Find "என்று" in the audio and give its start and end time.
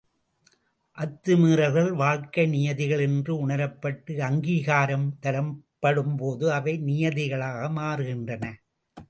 2.99-3.33